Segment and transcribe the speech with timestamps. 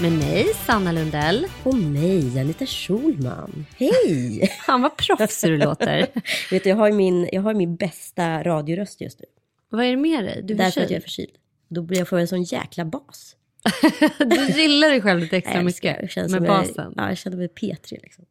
[0.00, 1.46] med mig, Sanna Lundell.
[1.64, 3.66] Och mig, Anita Schulman.
[3.76, 4.46] Hej!
[4.66, 6.06] Fan vad proffsig du låter.
[6.50, 9.26] Vet du, jag har min, jag har min bästa radioröst just nu.
[9.68, 10.42] Vad är det med dig?
[10.44, 11.30] Du är Därför att jag är förkyld.
[11.68, 13.36] Då blir jag får en sån jäkla bas.
[14.18, 15.64] Du gillar dig själv lite extra det.
[15.64, 16.92] mycket Jag känner med basen.
[16.96, 18.24] Jag, ja, jag känner mig P3 liksom.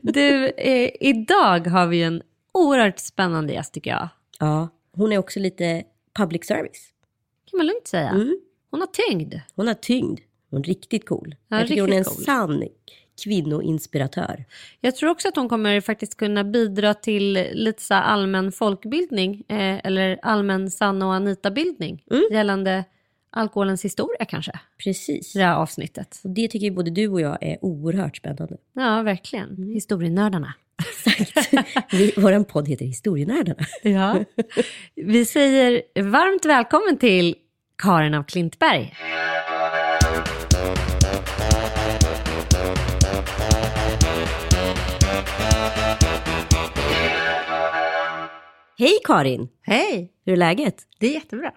[0.00, 4.08] Du, eh, idag har vi en oerhört spännande gäst tycker jag.
[4.38, 5.82] Ja, hon är också lite
[6.18, 6.88] public service.
[7.50, 8.08] kan man lugnt säga.
[8.08, 8.40] Mm.
[8.74, 9.34] Hon har tyngd.
[9.54, 10.20] Hon har tyngd.
[10.50, 11.34] Hon är riktigt cool.
[11.48, 12.24] Ja, jag tycker hon är en cool.
[12.24, 12.64] sann
[13.24, 14.44] kvinnoinspiratör.
[14.80, 19.80] Jag tror också att hon kommer faktiskt kunna bidra till lite så allmän folkbildning eh,
[19.86, 22.22] eller allmän Sanna och Anita-bildning Mm.
[22.30, 22.84] gällande
[23.30, 24.52] alkoholens historia kanske,
[24.84, 25.32] Precis.
[25.32, 26.20] det här avsnittet.
[26.24, 28.56] Och det tycker både du och jag är oerhört spännande.
[28.72, 29.48] Ja, verkligen.
[29.48, 29.70] Mm.
[29.70, 30.54] Historienördarna.
[31.18, 31.92] Exakt.
[31.92, 33.66] Vi, vår podd heter Historienördarna.
[33.82, 34.24] Ja.
[34.94, 37.34] Vi säger varmt välkommen till
[37.78, 38.94] Karin av Klintberg.
[48.78, 49.48] Hej Karin!
[49.62, 50.82] Hej, Hur är läget?
[50.98, 51.52] det är jättebra.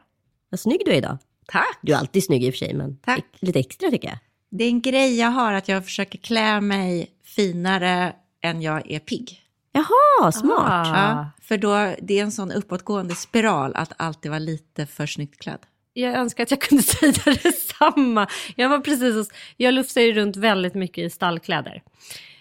[0.49, 1.17] Vad snygg du är idag.
[1.47, 1.79] Tack.
[1.81, 3.25] Du är alltid snygg i och för sig, men Tack.
[3.39, 4.17] lite extra tycker jag.
[4.49, 8.99] Det är en grej jag har att jag försöker klä mig finare än jag är
[8.99, 9.41] pigg.
[9.71, 10.65] Jaha, smart.
[10.87, 10.97] Ah.
[10.97, 15.39] Ja, för då, det är en sån uppåtgående spiral att alltid vara lite för snyggt
[15.41, 15.59] klädd.
[16.01, 18.27] Jag önskar att jag kunde säga detsamma.
[18.55, 21.83] Jag var precis hos, jag lufsar ju runt väldigt mycket i stallkläder.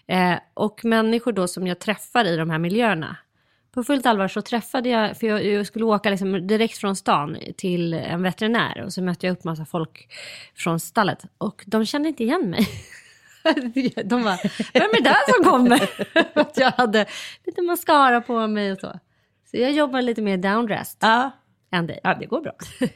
[0.06, 3.16] Eh, och människor då som jag träffar i de här miljöerna.
[3.74, 7.36] På fullt allvar så träffade jag, för jag, jag skulle åka liksom direkt från stan
[7.56, 10.08] till en veterinär och så mötte jag upp massa folk
[10.54, 12.68] från stallet och de kände inte igen mig.
[14.04, 14.38] De bara,
[14.72, 15.90] vem är det där som kommer?
[16.38, 17.06] Att jag hade
[17.46, 18.98] lite mascara på mig och så.
[19.50, 21.30] Så jag jobbar lite mer downdressed Ja,
[21.70, 22.00] än dig.
[22.02, 22.52] ja det går bra.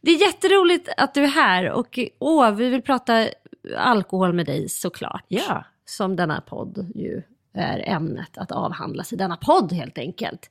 [0.00, 3.28] Det är jätteroligt att du är här och åh, vi vill prata
[3.76, 5.24] alkohol med dig såklart.
[5.28, 5.64] Ja.
[5.84, 7.22] Som denna podd ju
[7.54, 10.50] är ämnet att avhandlas i denna podd helt enkelt.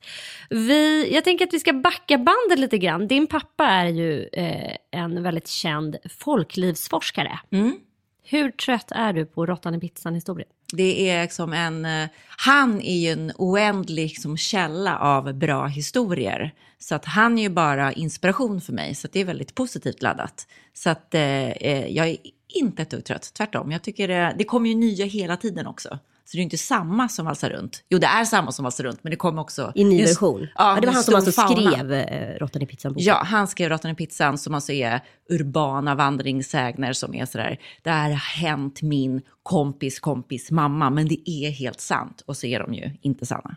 [0.50, 3.06] Vi, jag tänker att vi ska backa bandet lite grann.
[3.06, 7.38] Din pappa är ju eh, en väldigt känd folklivsforskare.
[7.50, 7.78] Mm.
[8.22, 10.48] Hur trött är du på råttan i pizzan-historien?
[10.72, 16.54] Det är liksom en, eh, han är ju en oändlig liksom, källa av bra historier.
[16.78, 20.02] Så att han är ju bara inspiration för mig, så att det är väldigt positivt
[20.02, 20.46] laddat.
[20.74, 22.16] Så att eh, eh jag är
[22.48, 23.72] inte ett dugg trött, tvärtom.
[23.72, 25.98] Jag tycker det, det kommer ju nya hela tiden också.
[26.30, 27.84] Så det är ju inte samma som valsar runt.
[27.88, 29.72] Jo, det är samma som valsar runt, men det kommer också...
[29.74, 30.40] I ny version.
[30.40, 31.70] Ja, Ja, det var han som alltså fauna.
[31.72, 33.04] skrev eh, Råttan i pizzan-boken.
[33.06, 35.00] Ja, han skrev Råttan i pizzan som alltså är
[35.30, 41.30] urbana vandringssägner som är sådär, det här har hänt min kompis kompis mamma, men det
[41.30, 42.22] är helt sant.
[42.26, 43.56] Och så är de ju inte sanna.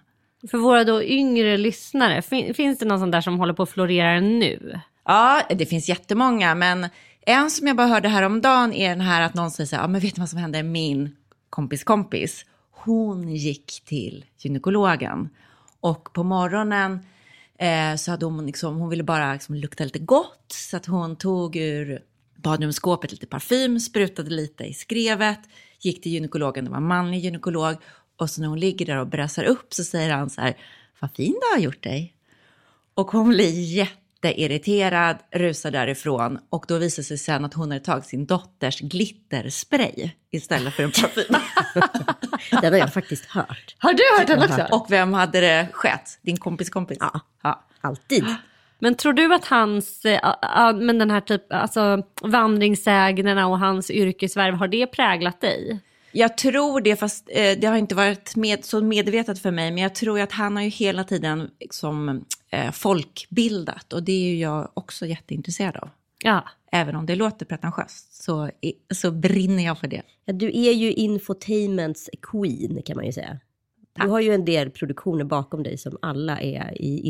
[0.51, 3.69] För våra då yngre lyssnare, fin- finns det någon sån där som håller på att
[3.69, 4.79] florera nu?
[5.05, 6.87] Ja, det finns jättemånga, men
[7.25, 9.87] en som jag bara hörde häromdagen är den här att någon säger så här, ja
[9.87, 10.63] men vet du vad som hände?
[10.63, 11.15] Min
[11.49, 12.45] kompis kompis,
[12.83, 15.29] hon gick till gynekologen.
[15.79, 16.99] Och på morgonen
[17.57, 20.45] eh, så hade hon liksom, hon ville bara liksom lukta lite gott.
[20.47, 22.03] Så att hon tog ur
[22.35, 25.39] badrumsskåpet lite parfym, sprutade lite i skrevet,
[25.79, 27.75] gick till gynekologen, det var en manlig gynekolog.
[28.17, 30.57] Och så när hon ligger där och brassar upp så säger han så här,
[30.99, 32.15] vad fin du har gjort dig.
[32.93, 33.49] Och hon blir
[34.23, 38.79] jätteirriterad, rusar därifrån och då visar det sig sen att hon hade tagit sin dotters
[38.79, 41.35] glitterspray istället för en parfym.
[42.61, 43.75] Den har jag faktiskt hört.
[43.77, 44.75] Har du hört den också?
[44.75, 46.19] och vem hade det skett?
[46.21, 46.97] Din kompis kompis?
[46.99, 47.19] Ja.
[47.43, 47.63] ja.
[47.81, 48.25] Alltid.
[48.79, 54.53] Men tror du att hans, eh, men den här typ, alltså vandringssägnerna och hans yrkesvärv,
[54.55, 55.79] har det präglat dig?
[56.11, 59.83] Jag tror det, fast eh, det har inte varit med, så medvetet för mig, men
[59.83, 64.37] jag tror att han har ju hela tiden liksom, eh, folkbildat och det är ju
[64.37, 65.89] jag också jätteintresserad av.
[66.23, 66.43] Ja.
[66.71, 68.49] Även om det låter pretentiöst så,
[68.93, 70.01] så brinner jag för det.
[70.25, 73.39] Ja, du är ju infotainments queen kan man ju säga.
[73.93, 77.07] Du har ju en del produktioner bakom dig som alla är i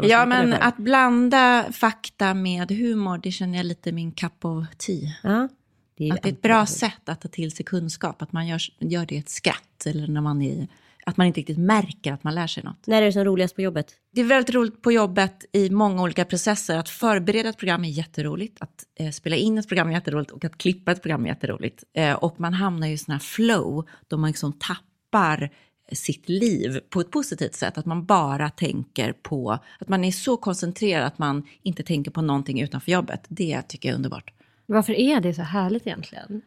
[0.00, 4.44] vad ska Ja, men att blanda fakta med humor, det känner jag lite min cup
[4.44, 5.12] of tea.
[5.22, 5.48] Ja,
[5.96, 8.46] det är Att det är ett bra sätt att ta till sig kunskap, att man
[8.46, 10.68] gör, gör det i ett skratt eller när man är
[11.06, 12.86] att man inte riktigt märker att man lär sig något.
[12.86, 13.94] När är det som roligast på jobbet?
[14.10, 16.78] Det är väldigt roligt på jobbet i många olika processer.
[16.78, 20.44] Att förbereda ett program är jätteroligt, att eh, spela in ett program är jätteroligt och
[20.44, 21.84] att klippa ett program är jätteroligt.
[21.92, 25.50] Eh, och man hamnar i sådana här flow då man liksom tappar
[25.92, 27.78] sitt liv på ett positivt sätt.
[27.78, 32.22] Att man bara tänker på, att man är så koncentrerad att man inte tänker på
[32.22, 33.24] någonting utanför jobbet.
[33.28, 34.32] Det tycker jag är underbart.
[34.66, 36.42] Varför är det så härligt egentligen?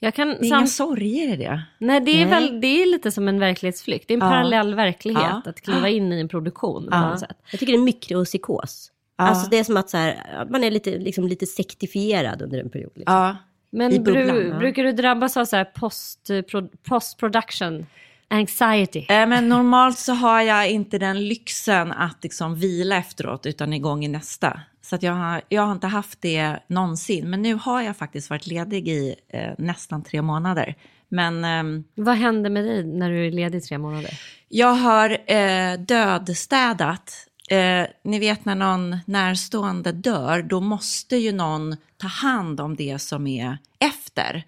[0.00, 1.62] Jag kan Det är inga sorger i det.
[1.78, 2.40] Nej, det är, Nej.
[2.40, 4.08] Väl, det är lite som en verklighetsflykt.
[4.08, 4.30] Det är en Ja.
[4.30, 5.50] parallell verklighet Ja.
[5.50, 7.10] att kliva in i en produktion på Ja.
[7.10, 7.36] något sätt.
[7.50, 8.90] Jag tycker det är mikropsykos.
[9.16, 9.24] Ja.
[9.24, 12.70] Alltså det är som att så här, man är lite, liksom, lite sektifierad under en
[12.70, 12.92] period.
[12.94, 13.14] Liksom.
[13.16, 13.36] Ja.
[13.70, 17.86] Men bru, brukar du drabbas av så här post, pro, post-production
[18.28, 19.06] anxiety?
[19.08, 24.04] Eh, Men normalt så har jag inte den lyxen att liksom vila efteråt utan igång
[24.04, 24.60] i nästa.
[24.88, 27.30] Så att jag, har, jag har inte haft det någonsin.
[27.30, 30.74] Men nu har jag faktiskt varit ledig i eh, nästan tre månader.
[31.08, 34.20] Men ehm, Vad händer med dig när du är ledig i tre månader?
[34.48, 37.26] jag har eh, dödstädat.
[37.50, 42.98] Eh, ni vet när någon närstående dör, då måste ju någon ta hand om det
[42.98, 44.44] som är efter.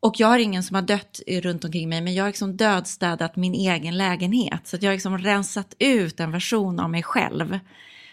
[0.00, 3.36] Och jag har ingen som har dött runt omkring mig, men jag har liksom dödstädat
[3.36, 4.66] min egen lägenhet.
[4.66, 7.58] Så jag har liksom rensat ut en version av mig själv.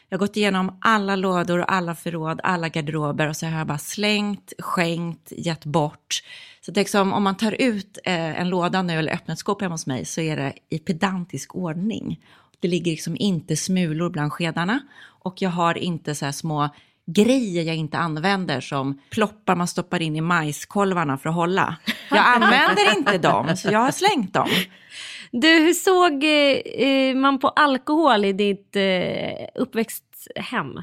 [0.09, 3.77] Jag har gått igenom alla lådor, alla förråd, alla garderober och så har jag bara
[3.77, 6.23] slängt, skänkt, gett bort.
[6.61, 9.61] Så det liksom, om man tar ut eh, en låda nu eller öppnar ett skåp
[9.61, 12.19] hemma hos mig så är det i pedantisk ordning.
[12.59, 16.69] Det ligger liksom inte smulor bland skedarna och jag har inte så här små
[17.07, 21.75] grejer jag inte använder som ploppar man stoppar in i majskolvarna för att hålla.
[22.09, 24.49] Jag använder inte dem, så jag har slängt dem.
[25.31, 30.81] Du, hur såg eh, eh, man på alkohol i ditt eh, uppväxthem?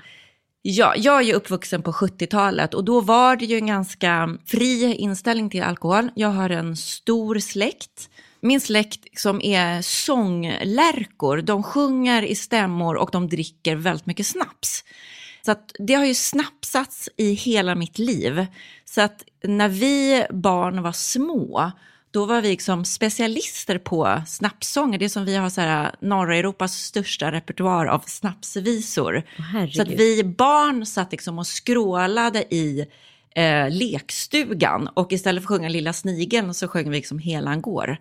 [0.63, 4.95] Ja, jag är ju uppvuxen på 70-talet och då var det ju en ganska fri
[4.95, 6.11] inställning till alkohol.
[6.15, 8.11] Jag har en stor släkt.
[8.41, 14.85] Min släkt som är sånglärkor, de sjunger i stämmor och de dricker väldigt mycket snaps.
[15.47, 18.47] Så att det har ju snapsats i hela mitt liv.
[18.85, 21.73] Så att när vi barn var små,
[22.15, 24.99] då var vi liksom specialister på snapssånger.
[24.99, 29.23] Det är som vi har så här, norra Europas största repertoar av snapsvisor.
[29.53, 29.75] Herregud.
[29.75, 32.87] Så att vi barn satt liksom och skrålade i
[33.35, 37.97] eh, lekstugan och istället för att sjunga Lilla snigeln så sjöng vi liksom Helan går.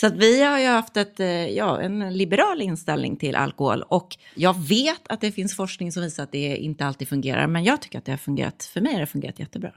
[0.00, 4.16] Så att vi har ju haft ett, eh, ja, en liberal inställning till alkohol och
[4.34, 7.82] jag vet att det finns forskning som visar att det inte alltid fungerar men jag
[7.82, 9.72] tycker att det har fungerat, för mig har det fungerat jättebra.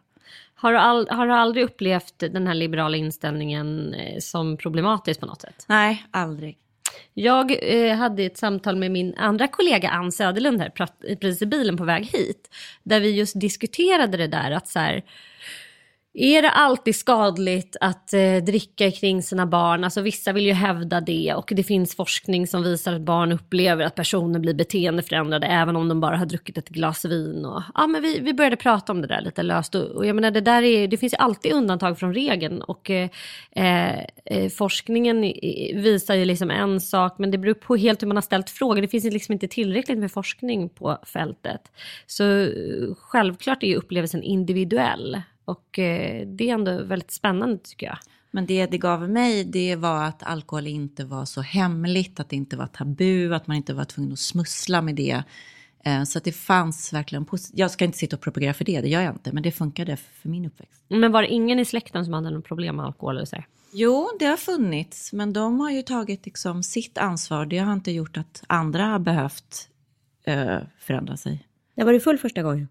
[0.62, 5.26] Har du, all, har du aldrig upplevt den här liberala inställningen eh, som problematisk på
[5.26, 5.66] något sätt?
[5.68, 6.58] Nej, aldrig.
[7.14, 10.70] Jag eh, hade ett samtal med min andra kollega Ann Söderlund här
[11.16, 12.50] precis i bilen på väg hit.
[12.84, 15.04] Där vi just diskuterade det där att så här,
[16.14, 19.84] är det alltid skadligt att eh, dricka kring sina barn?
[19.84, 23.86] Alltså vissa vill ju hävda det och det finns forskning som visar att barn upplever
[23.86, 27.46] att personer blir beteendeförändrade även om de bara har druckit ett glas vin.
[27.46, 30.16] Och, ja, men vi, vi började prata om det där lite löst och, och jag
[30.16, 33.10] menar det där är, det finns ju alltid undantag från regeln och eh,
[33.52, 35.22] eh, eh forskningen
[35.76, 38.82] visar ju liksom en sak men det beror på helt hur man har ställt frågan.
[38.82, 41.62] Det finns ju liksom inte tillräckligt med forskning på fältet.
[42.08, 42.50] Så eh,
[42.98, 45.22] självklart är ju upplevelsen individuell.
[45.52, 47.98] Och eh, det är ändå väldigt spännande tycker jag.
[48.32, 52.36] Men det det gav mig, det var att alkohol inte var så hemligt, att det
[52.36, 55.24] inte var tabu, att man inte var tvungen att smussla med det.
[55.86, 58.90] Eh, Så att det fanns verkligen, jag ska inte sitta och propagera för det, det
[58.90, 60.84] gör jag inte, men det funkade för min uppväxt.
[60.88, 63.16] Men var det ingen i släkten som hade något problem med alkohol?
[63.16, 63.44] Eller så?
[63.74, 67.46] Jo, det har funnits, men de har ju tagit liksom sitt ansvar.
[67.46, 69.70] Det har inte gjort att andra har behövt
[70.24, 71.48] eh, förändra sig.
[71.76, 72.68] När var du full första gången?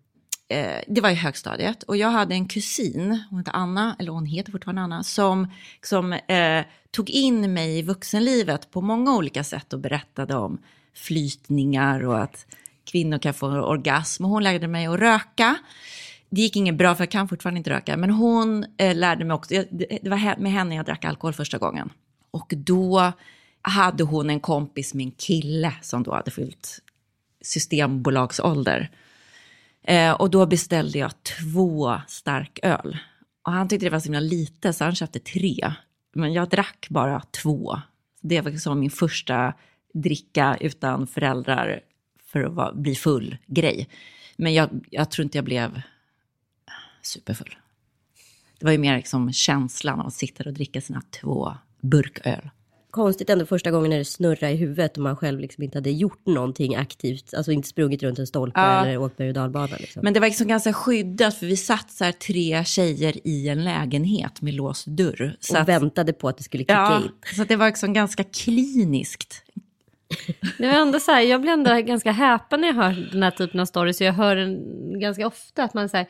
[0.51, 4.27] Eh, det var i högstadiet och jag hade en kusin, hon heter Anna, eller hon
[4.27, 5.53] heter fortfarande Anna, som,
[5.83, 10.59] som eh, tog in mig i vuxenlivet på många olika sätt och berättade om
[10.95, 12.47] flytningar och att
[12.85, 14.25] kvinnor kan få orgasm.
[14.25, 15.57] Och hon lärde mig att röka.
[16.31, 19.35] Det gick inget bra för jag kan fortfarande inte röka, men hon eh, lärde mig
[19.35, 21.91] också, det var med henne jag drack alkohol första gången.
[22.31, 23.13] Och då
[23.63, 26.79] hade hon en kompis med en kille som då hade fyllt
[27.43, 28.91] systembolagsålder.
[29.91, 32.99] Eh, och då beställde jag två stark öl.
[33.43, 35.73] Och han tyckte det var så himla lite så han köpte tre.
[36.13, 37.81] Men jag drack bara två.
[38.21, 39.55] Det var liksom min första
[39.95, 41.81] dricka utan föräldrar
[42.25, 43.89] för att vara, bli full grej.
[44.37, 45.83] Men jag, jag tror inte jag blev
[47.03, 47.57] superfull.
[48.59, 52.51] Det var ju mer liksom känslan av att sitta och dricka sina två burköl
[52.91, 55.91] konstigt ändå första gången när det snurrar i huvudet och man själv liksom inte hade
[55.91, 57.35] gjort någonting aktivt.
[57.35, 58.85] Alltså inte sprungit runt en stolpe Ja.
[58.87, 59.77] eller åkt berg och dalbana.
[59.81, 60.01] Liksom.
[60.05, 63.65] Men det var liksom ganska skyddat för vi satt så här tre tjejer i en
[63.65, 65.37] lägenhet med låst dörr.
[65.41, 67.37] Så och att, väntade på att det skulle kicka ja, in.
[67.37, 69.43] så att det var liksom ganska kliniskt.
[70.59, 73.31] Det var ändå så här, jag blir ändå ganska häpen när jag hör den här
[73.31, 74.01] typen av stories.
[74.01, 74.61] Jag hör den
[75.01, 76.07] ganska ofta, att man, så här,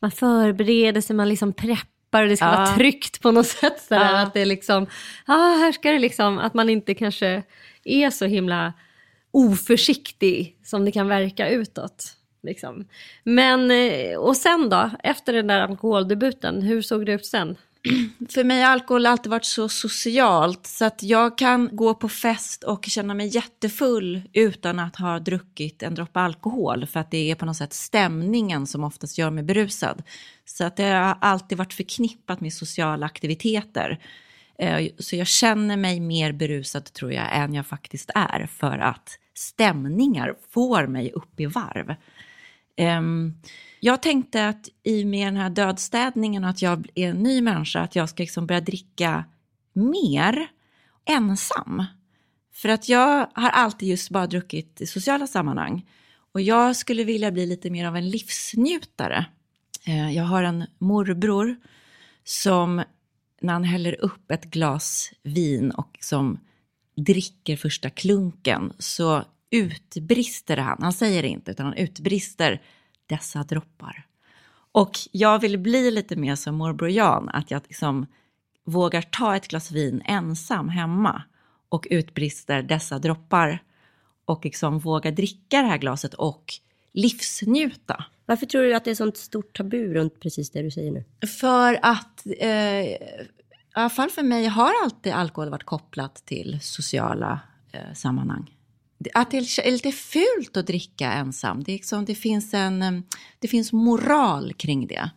[0.00, 2.52] man förbereder sig, man liksom preppar och det ska Ja.
[2.56, 3.80] vara tryggt på något sätt.
[3.88, 4.20] Så där, Ja.
[4.20, 4.86] Att det är liksom,
[5.26, 7.42] ah, här ska det liksom, att man inte kanske
[7.84, 8.72] är så himla
[9.30, 12.04] oförsiktig som det kan verka utåt.
[12.42, 12.84] Liksom.
[13.24, 17.56] Men, eh, och sen då, efter den där alkoholdebuten, hur såg det ut sen?
[18.30, 22.62] För mig har alkohol alltid varit så socialt så att jag kan gå på fest
[22.64, 27.34] och känna mig jättefull utan att ha druckit en droppe alkohol för att det är
[27.34, 30.02] på något sätt stämningen som oftast gör mig berusad.
[30.44, 33.98] Så att det har alltid varit förknippat med sociala aktiviteter.
[34.58, 39.18] Eh, så jag känner mig mer berusad tror jag än jag faktiskt är för att
[39.34, 41.94] stämningar får mig upp i varv.
[42.76, 43.34] Ehm,
[43.80, 47.40] jag tänkte att i och med den här dödstädningen och att jag är en ny
[47.42, 49.24] människa, att jag ska liksom börja dricka
[49.72, 50.46] mer
[51.04, 51.84] ensam.
[52.52, 55.86] För att jag har alltid just bara druckit i sociala sammanhang.
[56.32, 59.26] Och jag skulle vilja bli lite mer av en livsnjutare.
[59.86, 61.56] Eh, jag har en morbror
[62.24, 62.82] som
[63.40, 66.38] när han häller upp ett glas vin och som
[66.96, 72.62] dricker första klunken så utbrister han, han säger det inte utan han utbrister
[73.06, 74.06] dessa droppar.
[74.72, 78.06] Och jag vill bli lite mer som morbror Jan, att jag liksom
[78.64, 81.22] vågar ta ett glas vin ensam hemma
[81.68, 83.62] och utbrister dessa droppar
[84.24, 86.54] och liksom vågar dricka det här glaset och
[86.92, 88.04] livsnjuta.
[88.26, 91.04] Varför tror du att det är sånt stort tabu runt precis det du säger nu?
[91.26, 92.98] För att, eh, i
[93.72, 97.40] alla fall för mig har alltid alkohol varit kopplat till sociala
[97.72, 98.50] eh, sammanhang.
[99.14, 101.62] Att det är lite fult att dricka ensam.
[101.62, 102.92] Det, är liksom, det, finns en, eh,
[103.38, 105.10] det finns moral kring det.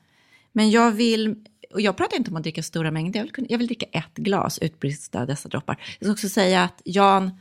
[0.51, 1.35] Men jag vill,
[1.73, 3.85] och jag pratar inte om att dricka stora mängder, jag vill, kunna, jag vill dricka
[3.91, 5.81] ett glas, utbrista dessa droppar.
[5.99, 7.31] Jag ska också säga att Jan,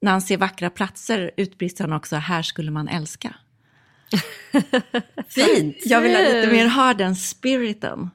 [0.00, 3.34] när han ser vackra platser utbrister han också, här skulle man älska.
[5.28, 5.76] Fint!
[5.84, 8.10] Jag vill ha lite mer ha den spiriten.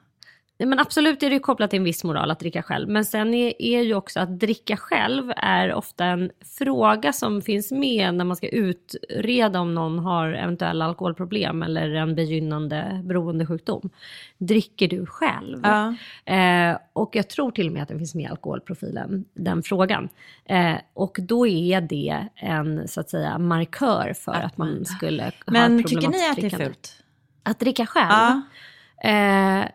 [0.66, 2.88] Men absolut är det kopplat till en viss moral att dricka själv.
[2.88, 7.72] Men sen är, är ju också att dricka själv är ofta en fråga som finns
[7.72, 13.90] med när man ska utreda om någon har eventuella alkoholproblem eller en begynnande beroendesjukdom.
[14.38, 15.60] Dricker du själv?
[15.62, 15.94] Ja.
[16.34, 20.08] Eh, och jag tror till och med att det finns med i alkoholprofilen, den frågan.
[20.44, 25.30] Eh, och då är det en så att säga markör för att man skulle ha
[25.46, 27.02] Men tycker ni att det är fult?
[27.42, 28.10] Att dricka själv?
[28.10, 28.42] Ja.
[29.08, 29.66] Eh,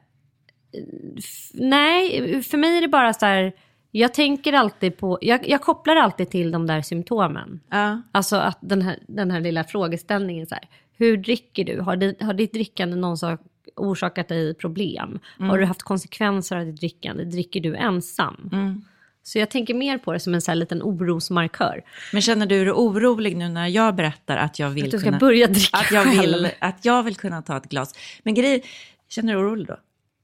[1.54, 3.54] nej, för mig är det bara så här,
[3.92, 7.60] jag tänker alltid på, jag, jag kopplar alltid till de där symptomen.
[7.70, 8.02] Ja.
[8.12, 10.64] Alltså att den här, den här lilla frågeställningen så här,
[10.98, 11.82] hur dricker du?
[11.82, 13.42] Har, det, har ditt drickande någon sak
[13.76, 15.20] orsakat dig problem?
[15.40, 17.24] Har du haft konsekvenser av ditt drickande?
[17.24, 18.50] Dricker du ensam?
[18.54, 18.82] Mm.
[19.24, 21.84] Så jag tänker mer på det som en så här liten orosmarkör.
[22.14, 25.08] Men känner du dig orolig nu när jag berättar att jag vill Att du ska
[25.08, 25.18] kunna...
[25.18, 26.34] börja dricka att jag, själv.
[26.38, 27.94] vill, att jag vill kunna ta ett glas.
[28.24, 28.64] Men grej,
[29.10, 29.78] känner du dig orolig då?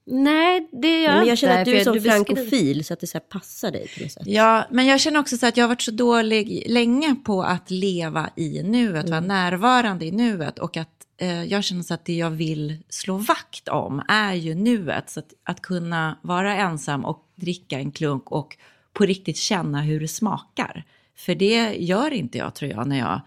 [0.05, 1.36] Nej, det gör jag Men jag inte.
[1.36, 4.03] känner att du är som beskriver- frankofil så att det så här passar dig på
[4.03, 4.24] något sätt.
[4.25, 7.72] Ja, men jag känner också så att jag har varit så dålig länge på att
[7.72, 12.13] leva i nuet, vara närvarande i nuet och att eh, jag känner så att det
[12.13, 15.10] jag vill slå vakt om är ju nuet.
[15.10, 18.57] Så att, att kunna vara ensam och dricka en klunk och
[18.93, 20.83] på riktigt känna hur det smakar.
[21.15, 23.22] För det gör inte jag tror jag när jag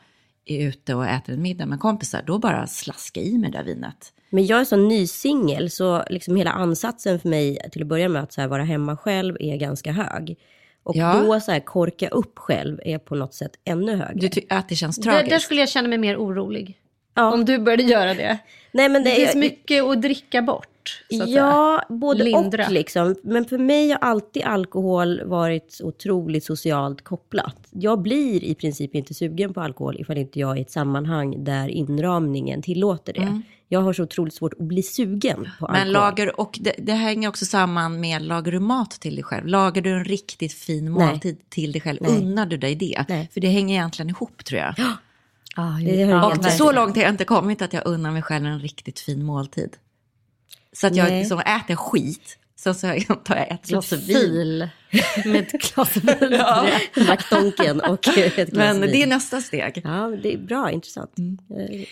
[0.46, 2.22] är ute och äter en middag med kompisar.
[2.26, 4.12] Då bara slaska i mig det där vinet.
[4.30, 8.08] Men jag är så ny singel så liksom hela ansatsen för mig till att börja
[8.08, 10.36] med att så här vara hemma själv är ganska hög.
[10.82, 11.22] Och Ja.
[11.26, 14.14] då så här korka upp själv är på något sätt ännu högre.
[14.20, 15.30] Du tycker att det känns Där, tragiskt?
[15.30, 16.78] där skulle jag känna mig mer orolig.
[17.14, 17.32] Ja.
[17.32, 18.38] Om du började göra det.
[18.72, 20.68] Nej, men Det det, finns är, mycket att dricka bort.
[21.10, 21.26] Säga.
[21.26, 22.66] Ja, både Lindra.
[22.66, 23.14] och liksom.
[23.22, 27.56] Men för mig har alltid alkohol varit otroligt socialt kopplat.
[27.70, 31.44] Jag blir i princip inte sugen på alkohol ifall inte jag är i ett sammanhang
[31.44, 33.42] där inramningen tillåter det.
[33.68, 35.92] Jag har så otroligt svårt att bli sugen på Men alkohol.
[35.92, 39.46] lagar, och det, det hänger också samman med, lagar du mat till dig själv?
[39.46, 40.92] Lagar du en riktigt fin Nej.
[40.92, 41.98] måltid till dig själv?
[42.00, 42.16] Nej.
[42.18, 43.04] Unnar du dig det?
[43.08, 43.28] Nej.
[43.32, 44.74] För det hänger egentligen ihop tror jag.
[45.58, 48.60] Ah, Det Och så långt har jag inte kommit att jag unnar mig själv en
[48.60, 49.76] riktigt fin måltid.
[50.80, 51.18] Så att jag Nej.
[51.18, 52.86] liksom äter skit, så, så
[53.24, 54.00] tar jag ett glas vin.
[54.00, 54.68] fil
[55.24, 56.16] med ett glas vin.
[56.30, 56.66] Ja.
[56.96, 58.90] McDonken och ett glas Men vin.
[58.90, 59.80] det är nästa steg.
[59.84, 61.12] Ja, det är bra, intressant.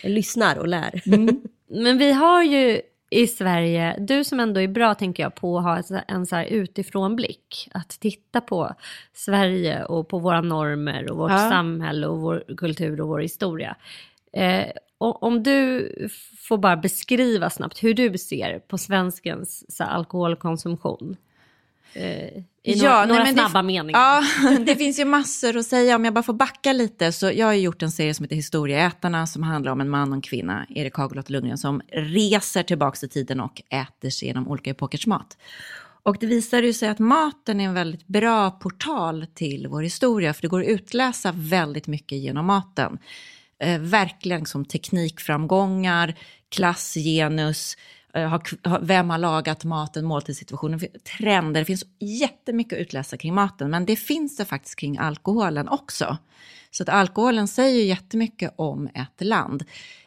[0.01, 1.01] Jag lyssnar och lär.
[1.83, 5.63] Men vi har ju i Sverige, du som ändå är bra tänker jag på att
[5.63, 8.75] ha en så här utifrån blick, att titta på
[9.13, 11.49] Sverige och på våra normer och vårt ja.
[11.49, 13.75] samhälle och vår kultur och vår historia.
[14.33, 14.65] Eh,
[14.97, 15.89] om du
[16.47, 21.15] får bara beskriva snabbt hur du ser på svenskens här, alkoholkonsumtion.
[21.93, 23.99] Eh, i ja, några, nej, snabba det, meningar.
[23.99, 25.95] Ja, det finns ju massor att säga.
[25.95, 27.11] Om jag bara får backa lite.
[27.11, 30.15] så Jag har gjort en serie som heter Historieätarna som handlar om en man och
[30.15, 34.69] en kvinna, Erik Hagelotte Lundgren, som reser tillbaka i tiden och äter sig genom olika
[34.69, 35.37] epokers mat.
[36.03, 40.33] Och det visar ju sig att maten är en väldigt bra portal till vår historia,
[40.33, 42.97] för det går att utläsa väldigt mycket genom maten.
[43.59, 46.15] Eh, verkligen som teknikframgångar,
[46.49, 47.77] klassgenus,
[48.15, 48.39] Eh,
[48.81, 50.79] vem har lagat maten, måltidssituationen,
[51.17, 51.61] trender.
[51.61, 56.17] Det finns jättemycket att utläsa kring maten, men det finns det faktiskt kring alkoholen också.
[56.71, 59.63] Så att alkoholen säger jättemycket om ett land.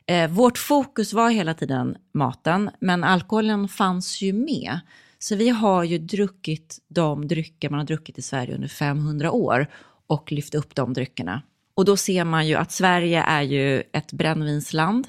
[0.07, 4.81] Eh, vårt fokus var hela tiden maten, men alkoholen fanns ju med.
[5.19, 9.67] Så vi har ju druckit de drycker man har druckit i Sverige under 500 år
[10.07, 11.43] och lyft upp de dryckerna.
[11.79, 15.09] Och då ser man ju att Sverige är ju ett brännvinsland.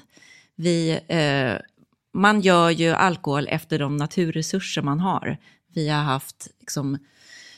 [0.54, 1.66] Vi eh,
[2.12, 5.36] man gör ju alkohol efter de naturresurser man har.
[5.74, 6.98] Vi har haft liksom,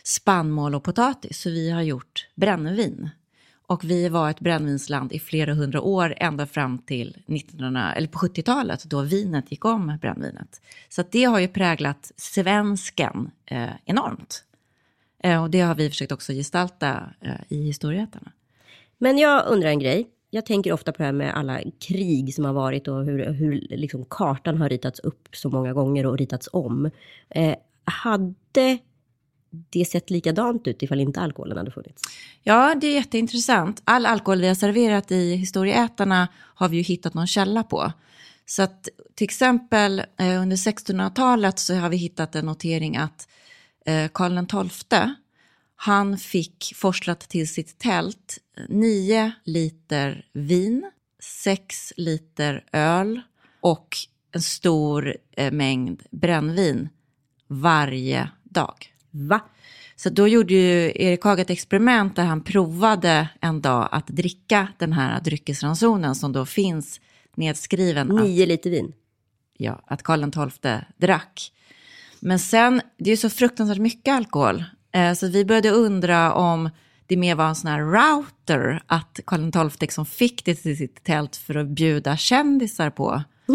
[0.02, 3.10] spannmål och potatis, så vi har gjort brännvin.
[3.66, 8.18] Och vi var ett brännvinsland i flera hundra år, ända fram till 1900, eller på
[8.18, 10.60] 70-talet, då vinet gick om brännvinet.
[10.88, 14.44] Så det har ju präglat svensken eh, enormt.
[15.22, 18.32] Eh, och det har vi försökt också gestalta eh, i historieätarna.
[19.02, 22.44] Men jag undrar en grej jag tänker ofta på det här med alla krig som
[22.44, 26.48] har varit och hur, hur liksom kartan har ritats upp så många gånger och ritats
[26.52, 26.90] om.
[27.30, 27.54] Eh,
[27.84, 28.78] hade
[29.50, 32.02] det sett likadant ut ifall inte alkoholen hade funnits?
[32.42, 33.82] Ja, det är jätteintressant.
[33.84, 37.92] All alkohol vi har serverat i historieätarna har vi ju hittat någon källa på.
[38.46, 43.28] Så att till exempel eh, under 1600-talet så har vi hittat en notering att
[43.86, 45.14] eh, Karl XII
[45.84, 50.90] han fick forslat till sitt tält nio liter vin,
[51.44, 53.20] sex liter öl
[53.60, 53.96] och
[54.32, 56.88] en stor eh, mängd brännvin
[57.48, 58.74] varje dag.
[59.10, 59.40] Va?
[59.96, 64.68] Så då gjorde ju Erik Haag ett experiment där han provade en dag att dricka
[64.78, 67.00] den här dryckesransonen som då finns
[67.34, 68.08] nedskriven.
[68.08, 68.92] Nio liter vin?
[69.56, 71.52] Ja, att Karl XII drack.
[72.20, 74.64] Men sen, det är ju så fruktansvärt mycket alkohol
[75.16, 76.70] så vi började undra om
[77.06, 81.04] det mer var en sån här router, att Karl XII liksom fick det till sitt
[81.04, 83.22] tält för att bjuda kändisar på.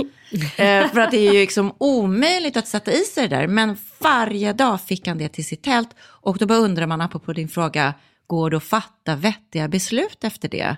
[0.58, 3.48] eh, för att det är ju liksom omöjligt att sätta i sig det där.
[3.48, 5.90] Men varje dag fick han det till sitt tält.
[6.00, 7.94] Och då bara undrar man, apropå din fråga,
[8.28, 10.78] går det att fatta vettiga beslut efter det?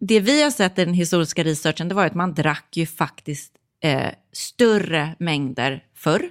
[0.00, 3.52] Det vi har sett i den historiska researchen, det var att man drack ju faktiskt
[3.82, 6.30] eh, större mängder förr.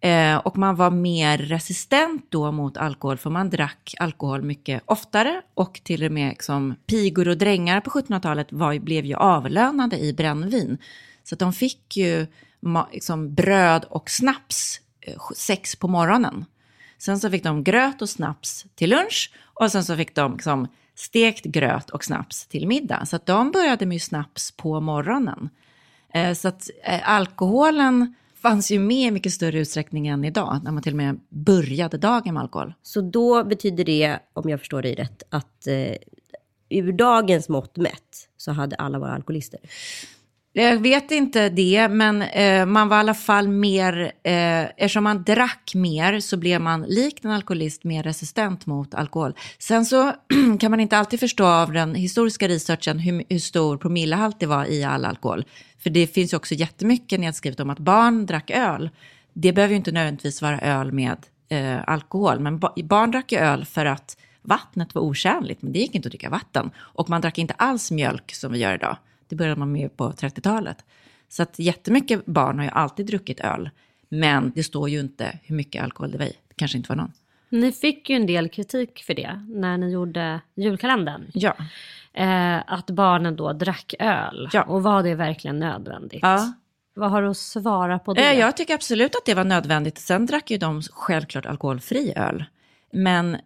[0.00, 5.42] Eh, och man var mer resistent då mot alkohol, för man drack alkohol mycket oftare.
[5.54, 10.12] Och till och med liksom, pigor och drängar på 1700-talet var, blev ju avlönade i
[10.12, 10.78] brännvin.
[11.24, 12.26] Så de fick ju
[12.92, 16.44] liksom, bröd och snaps eh, sex på morgonen.
[16.98, 20.68] Sen så fick de gröt och snaps till lunch och sen så fick de liksom,
[20.94, 23.06] stekt gröt och snaps till middag.
[23.06, 25.48] Så att de började med snaps på morgonen.
[26.14, 30.72] Eh, så att eh, alkoholen fanns ju med i mycket större utsträckning än idag, när
[30.72, 32.74] man till och med började dagen med alkohol.
[32.82, 35.96] Så då betyder det, om jag förstår dig rätt, att eh,
[36.68, 39.60] ur dagens mått mätt så hade alla varit alkoholister?
[40.60, 45.22] Jag vet inte det, men eh, man var i alla fall mer, eh, eftersom man
[45.22, 49.34] drack mer så blev man likt en alkoholist mer resistent mot alkohol.
[49.58, 50.12] Sen så
[50.60, 54.64] kan man inte alltid förstå av den historiska researchen hur, hur stor promillehalt det var
[54.64, 55.44] i all alkohol.
[55.78, 58.90] För det finns ju också jättemycket nedskrivet om att barn drack öl.
[59.32, 61.16] Det behöver ju inte nödvändigtvis vara öl med
[61.48, 65.78] eh, alkohol, men ba barn drack ju öl för att vattnet var otjänligt, men det
[65.78, 66.70] gick inte att dricka vatten.
[66.78, 68.96] Och man drack inte alls mjölk som vi gör idag.
[69.28, 70.84] Det började man med på 30-talet.
[71.28, 73.70] Så att jättemycket barn har ju alltid druckit öl,
[74.08, 76.36] men det står ju inte hur mycket alkohol det var i.
[76.48, 77.12] Det kanske inte var någon.
[77.48, 81.30] Ni fick ju en del kritik för det när ni gjorde julkalendern.
[81.34, 81.56] Ja.
[82.12, 84.48] Eh, att barnen då drack öl.
[84.52, 84.62] Ja.
[84.62, 86.20] Och var det verkligen nödvändigt?
[86.22, 86.52] Ja.
[86.94, 88.30] Vad har du att svara på det?
[88.30, 89.98] Eh, jag tycker absolut att det var nödvändigt.
[89.98, 92.44] Sen drack ju de självklart alkoholfri öl.
[92.92, 93.36] Men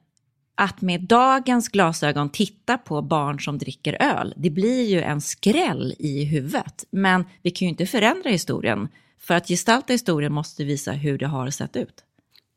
[0.62, 5.94] att med dagens glasögon titta på barn som dricker öl, det blir ju en skräll
[5.98, 6.84] i huvudet.
[6.90, 8.88] Men vi kan ju inte förändra historien.
[9.20, 12.04] För att gestalta historien måste visa hur det har sett ut.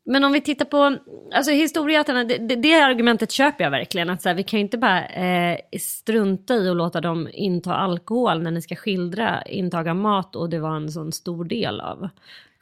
[0.04, 0.96] Men om vi tittar på,
[1.34, 4.10] alltså historieätarna, det, det, det argumentet köper jag verkligen.
[4.10, 7.74] Att så här, vi kan ju inte bara eh, strunta i och låta dem inta
[7.74, 11.80] alkohol när ni ska skildra intag av mat och det var en sån stor del
[11.80, 12.08] av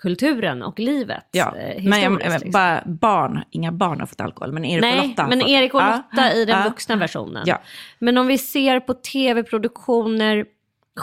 [0.04, 1.28] kulturen och livet.
[1.32, 2.50] Ja, eh, men jag, liksom.
[2.50, 5.48] bara barn, inga barn har fått alkohol, men Erik och Nej, Lotta har men fått.
[5.48, 7.42] Erik och Lotta i den ja, vuxna versionen.
[7.46, 7.60] Ja.
[7.98, 10.44] Men om vi ser på tv-produktioner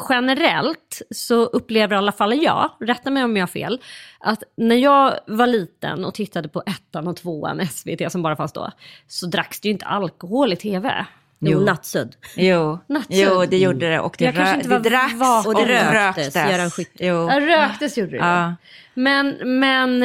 [0.10, 3.82] generellt så upplever i alla fall jag, rätta mig om jag har fel,
[4.20, 8.54] att när jag var liten och tittade på ettan och tvåan, SVT som bara fanns
[8.54, 8.72] då,
[9.08, 11.06] så dracks det ju inte alkohol i tv.
[11.44, 11.66] Jo, Jo.
[11.66, 12.16] nattsudd.
[12.36, 13.16] Jo, Nattsudd.
[13.18, 14.00] jo, det gjorde det.
[14.00, 15.52] Och det, Jag kanske rö- det dracks vaken.
[15.56, 17.06] Och det röktes, Skytte.
[17.06, 17.30] Jo.
[17.30, 18.18] Ja, röktes gjorde det.
[18.18, 18.56] Ja.
[18.94, 20.04] Men, men,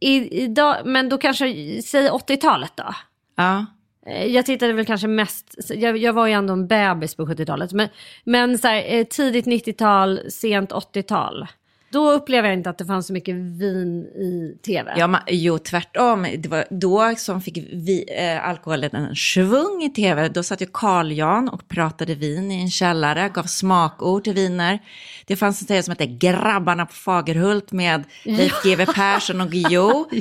[0.00, 1.44] i, idag, men då kanske,
[1.82, 2.94] säg 80-talet då.
[3.36, 3.66] Ja.
[4.06, 7.72] Eh, Jag tittade väl kanske mest, jag, jag var ju ändå en bebis på 70-talet,
[7.72, 7.88] men,
[8.24, 11.46] men så här, eh, tidigt 90-tal, sent 80-tal.
[11.90, 14.94] Då upplever jag inte att det fanns så mycket vin i tv.
[14.96, 16.26] Ja, men, jo, tvärtom.
[16.38, 20.28] Det var då som fick vi, eh, alkoholen en svung i tv.
[20.28, 24.78] Då satt ju Carl Jan och pratade vin i en källare, gav smakord till viner.
[25.26, 30.04] Det fanns en serie som hette Grabbarna på Fagerhult med Leif GW Persson och Guillou.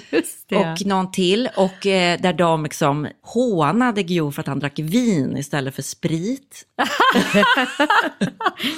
[0.52, 1.50] Och någon till.
[1.56, 6.66] Och eh, där de liksom hånade Guillou för att han drack vin istället för sprit.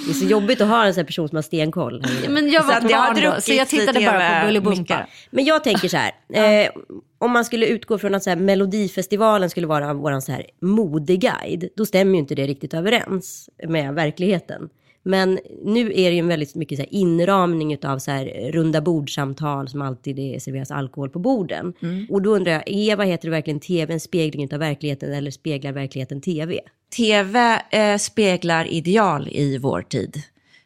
[0.06, 2.04] Det är så jobbigt att ha en sån här person som har stenkoll.
[2.30, 5.08] men jag var Att det har druckits så jag tittade bara på Bullybumpa.
[5.30, 6.12] Men jag tänker så här.
[6.34, 6.72] Eh,
[7.18, 11.70] om man skulle utgå från att så här, Melodifestivalen skulle vara vår så här, modeguide,
[11.76, 14.70] då stämmer ju inte det riktigt överens med verkligheten.
[15.04, 19.68] Men nu är det ju väldigt mycket så här, inramning av så här, runda bordsamtal
[19.68, 21.74] som alltid det serveras alkohol på borden.
[22.10, 25.72] Och då undrar jag, vad heter det verkligen tv en spegling av verkligheten eller speglar
[25.72, 26.60] verkligheten tv?
[26.98, 30.24] TV eh, speglar ideal i vår tid.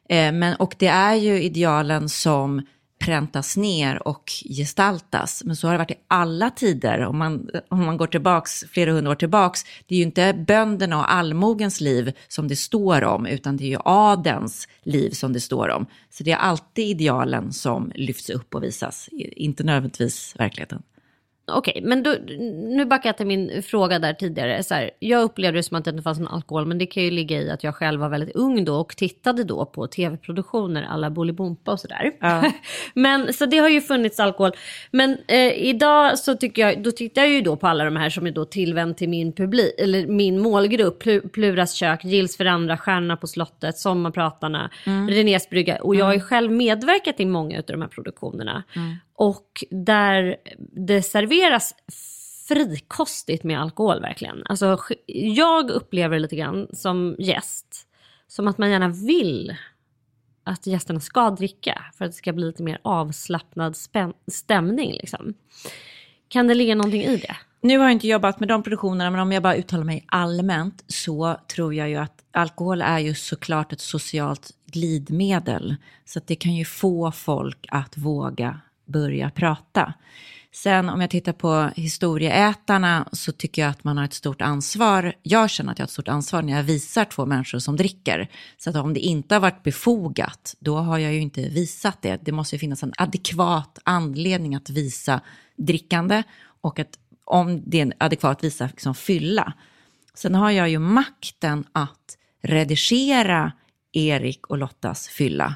[0.10, 2.62] Eh, men, och det är ju idealen som
[3.06, 5.44] präntas ner och gestaltas.
[5.46, 7.06] Men så har det varit i alla tider.
[7.06, 10.98] Om man, om man går tillbaks flera hundra år tillbaks, det är ju inte bönderna
[10.98, 15.40] och allmogens liv som det står om, utan det är ju adens liv som det
[15.40, 15.86] står om.
[16.10, 20.84] Så det är alltid idealen som lyfts upp och visas, inte nödvändigtvis verkligheten.
[21.46, 22.16] Okej, men då,
[22.78, 24.64] nu backar jag till min fråga där tidigare.
[24.64, 27.04] Så här, jag upplevde det som att det inte fanns någon alkohol, men det kan
[27.04, 30.88] ju ligga i att jag själv var väldigt ung då och tittade då på tv-produktioner
[30.90, 32.12] alla Bolibompa och sådär.
[32.20, 32.52] Ja.
[32.94, 34.52] men så det har ju funnits alkohol.
[34.92, 38.10] Men eh, idag så tycker jag, då tittar jag ju då på alla de här
[38.10, 41.04] som är då tillvänd till min publik, eller min målgrupp.
[41.04, 44.70] Plu- Pluras kök, Gills Veranda, Stjärna på slottet, Sommarpratarna,
[45.10, 45.76] Renés brygga.
[45.76, 48.64] Och jag har ju själv medverkat i många av de här produktionerna.
[49.16, 50.38] Och där
[50.76, 51.76] det serveras
[52.48, 54.44] frikostigt med alkohol verkligen.
[54.46, 57.88] Alltså, jag upplever det lite grann som gäst,
[58.28, 59.56] som att man gärna vill
[60.44, 63.78] att gästerna ska dricka för att det ska bli lite mer avslappnad
[64.32, 64.94] stämning.
[64.94, 65.34] Liksom.
[66.28, 67.36] Kan det ligga någonting i det?
[67.62, 70.84] Nu har jag inte jobbat med de produktionerna, men om jag bara uttalar mig allmänt
[70.88, 75.76] så tror jag ju att alkohol är ju såklart ett socialt glidmedel.
[76.06, 79.94] Så att det kan ju få folk att våga börja prata.
[80.52, 85.14] Sen om jag tittar på historieätarna så tycker jag att man har ett stort ansvar.
[85.24, 88.30] Jag känner att jag har ett stort ansvar när jag visar två människor som dricker.
[88.58, 92.20] Så att om det inte har varit befogat, då har jag ju inte visat det.
[92.26, 95.22] Det måste ju finnas en adekvat anledning att visa
[95.56, 96.24] drickande
[96.62, 99.54] och att om det är en adekvat visa liksom fylla.
[100.14, 103.52] Sen har jag ju makten att redigera
[103.92, 105.56] Erik och Lottas fylla.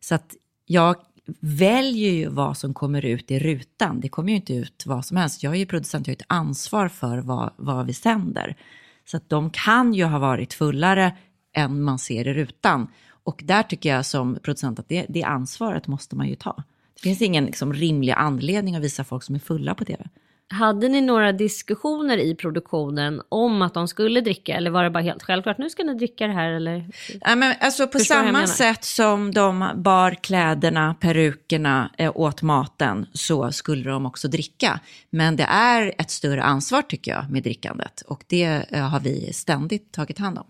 [0.00, 0.34] Så att
[0.66, 0.96] jag
[1.40, 4.00] väljer ju vad som kommer ut i rutan.
[4.00, 5.42] Det kommer ju inte ut vad som helst.
[5.42, 8.56] Jag är ju producent, jag har ett ansvar för vad, vad vi sänder.
[9.04, 11.16] Så att de kan ju ha varit fullare
[11.52, 12.88] än man ser i rutan.
[13.22, 16.62] Och där tycker jag som producent att det, det ansvaret måste man ju ta.
[16.94, 20.08] Det finns ingen liksom, rimlig anledning att visa folk som är fulla på tv.
[20.50, 25.02] Hade ni några diskussioner i produktionen om att de skulle dricka eller var det bara
[25.02, 26.90] helt självklart, nu ska ni dricka det här eller?
[27.20, 33.06] Ja, men alltså på Förstår samma sätt som de bar kläderna, perukerna eh, åt maten
[33.12, 34.80] så skulle de också dricka.
[35.10, 39.32] Men det är ett större ansvar tycker jag med drickandet och det eh, har vi
[39.32, 40.46] ständigt tagit hand om.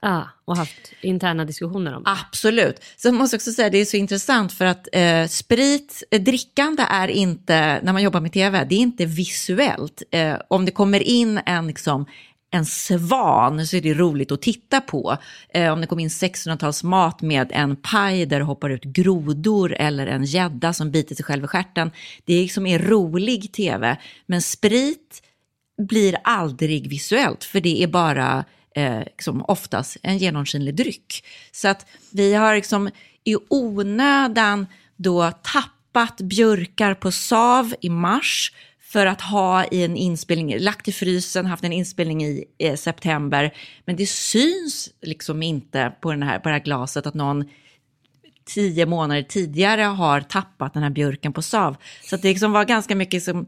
[0.00, 2.02] Ja, och haft interna diskussioner om.
[2.02, 2.10] det.
[2.10, 2.84] Absolut.
[2.96, 6.82] Så jag måste också säga det är så intressant för att eh, sprit, eh, drickande
[6.90, 10.02] är inte, när man jobbar med tv, det är inte visuellt.
[10.10, 12.06] Eh, om det kommer in en liksom,
[12.50, 15.16] en svan så är det roligt att titta på.
[15.48, 20.06] Eh, om det kommer in 1600-talsmat med en paj där det hoppar ut grodor eller
[20.06, 21.90] en gädda som biter sig själv i stjärten.
[22.24, 23.96] Det är liksom är rolig tv.
[24.26, 25.22] Men sprit
[25.82, 28.44] blir aldrig visuellt för det är bara
[28.78, 31.24] eh, liksom oftast en genomskinlig dryck.
[31.52, 32.90] Så att vi har liksom
[33.24, 40.58] i onödan då tappat björkar på Sav i mars för att ha i en inspelning,
[40.58, 43.54] lagt i frysen, haft en inspelning i eh, september.
[43.84, 47.44] Men det syns liksom inte på, den här, på det här glaset att någon
[48.44, 51.76] tio månader tidigare har tappat den här björken på Sav.
[52.02, 53.46] Så att det liksom var ganska mycket som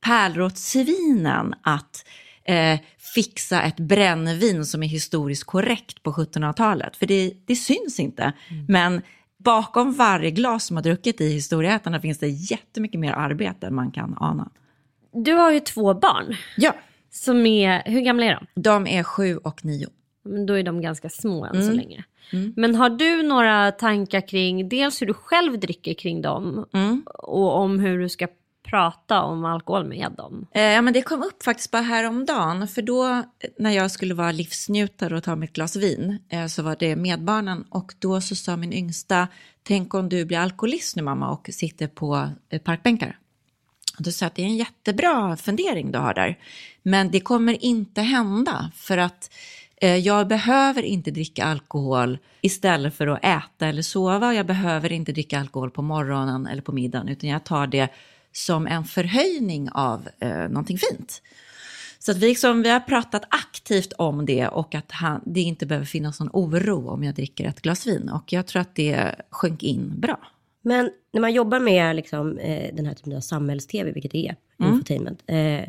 [0.00, 2.04] pärlor åt svinen att
[2.44, 2.78] eh,
[3.14, 6.96] fixa ett brännvin som är historiskt korrekt på 1700-talet.
[6.96, 8.22] För det, det syns inte.
[8.22, 8.64] Mm.
[8.68, 9.02] Men
[9.38, 13.90] bakom varje glas som har druckit i historieätarna finns det jättemycket mer arbete än man
[13.90, 14.50] kan ana.
[15.12, 16.36] Du har ju två barn.
[16.56, 16.74] Ja.
[17.10, 18.62] Som är, hur gamla är de?
[18.62, 19.88] De är sju och nio.
[20.24, 21.66] Men då är de ganska små än mm.
[21.66, 22.04] så länge.
[22.32, 22.52] Mm.
[22.56, 27.02] Men har du några tankar kring dels hur du själv dricker kring dem mm.
[27.14, 28.28] och om hur du ska
[28.70, 30.46] prata om alkohol med dem?
[30.54, 32.68] Eh, ja, men det kom upp faktiskt bara häromdagen.
[32.68, 33.24] För då
[33.58, 37.64] när jag skulle vara livsnjutare och ta mitt glas vin eh, så var det medbarnen
[37.70, 39.28] och då så sa min yngsta,
[39.62, 43.18] tänk om du blir alkoholist nu mamma och sitter på eh, parkbänkar.
[43.98, 46.38] Och då sa jag att det är en jättebra fundering du har där.
[46.82, 49.30] Men det kommer inte hända för att
[49.76, 54.34] eh, jag behöver inte dricka alkohol istället för att äta eller sova.
[54.34, 57.88] Jag behöver inte dricka alkohol på morgonen eller på middagen utan jag tar det
[58.32, 61.22] som en förhöjning av eh, någonting fint.
[61.98, 65.66] Så att vi, liksom, vi har pratat aktivt om det och att han, det inte
[65.66, 68.08] behöver finnas någon oro om jag dricker ett glas vin.
[68.08, 70.18] Och jag tror att det sjönk in bra.
[70.62, 74.36] Men när man jobbar med liksom, eh, den här typen av samhälls-tv, vilket det är,
[74.60, 74.72] mm.
[74.72, 75.22] infotainment.
[75.26, 75.68] Eh,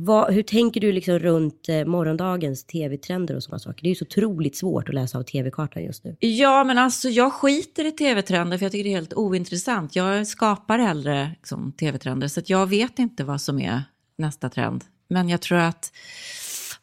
[0.00, 3.82] vad, hur tänker du liksom runt eh, morgondagens tv-trender och sådana saker?
[3.82, 6.16] Det är ju så otroligt svårt att läsa av tv-kartan just nu.
[6.20, 9.96] Ja, men alltså jag skiter i tv-trender för jag tycker det är helt ointressant.
[9.96, 13.82] Jag skapar hellre liksom, tv-trender så jag vet inte vad som är
[14.18, 14.84] nästa trend.
[15.08, 15.92] Men jag tror att,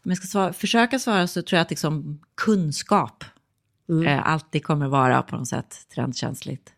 [0.03, 3.23] om jag ska svara, försöka svara så tror jag att liksom, kunskap
[3.89, 4.07] mm.
[4.07, 6.74] eh, alltid kommer vara på något sätt trendkänsligt.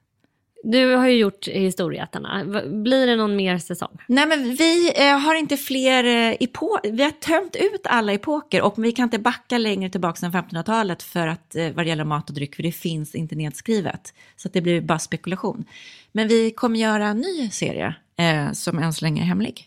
[0.63, 2.45] Du har ju gjort Historieätarna.
[2.65, 3.97] Blir det någon mer säsong?
[4.07, 6.91] Nej, men vi eh, har inte fler eh, epoker.
[6.91, 11.03] Vi har tömt ut alla epoker och vi kan inte backa längre tillbaka än 1500-talet
[11.03, 14.13] för att eh, vad det gäller mat och dryck, för det finns inte nedskrivet.
[14.35, 15.65] Så det blir bara spekulation.
[16.11, 19.65] Men vi kommer göra en ny serie eh, som än så länge är hemlig.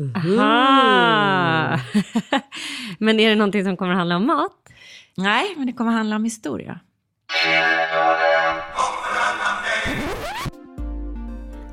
[0.00, 0.16] Mm.
[0.16, 1.80] Aha!
[2.98, 4.68] men är det någonting som kommer att handla om mat?
[5.16, 6.80] Nej, men det kommer att handla om historia.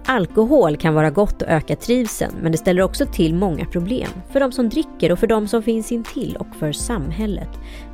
[0.08, 4.10] Alkohol kan vara gott och öka trivseln, men det ställer också till många problem.
[4.32, 7.50] För de som dricker och för de som finns intill och för samhället.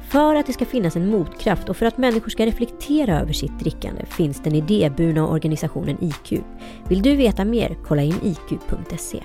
[0.10, 3.60] För att det ska finnas en motkraft och för att människor ska reflektera över sitt
[3.60, 6.43] drickande finns den idéburna organisationen IQ.
[6.88, 7.78] Vill du veta mer?
[7.88, 9.24] Kolla in iq.se.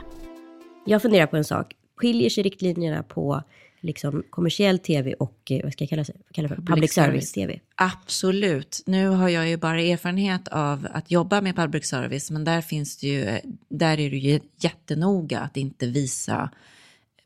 [0.85, 1.75] Jag funderar på en sak.
[1.97, 3.43] Skiljer sig riktlinjerna på
[3.81, 6.57] liksom kommersiell tv och eh, vad ska jag kalla, kalla för?
[6.57, 7.61] public service-tv?
[7.75, 8.83] Absolut.
[8.87, 12.97] Nu har jag ju bara erfarenhet av att jobba med public service, men där finns
[12.97, 16.51] det ju, där är det ju jättenoga att inte visa